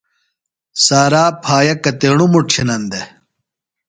[0.85, 3.07] سارا پھایہ کتیݨُوۡ مُٹ چِھنن دےۡ؟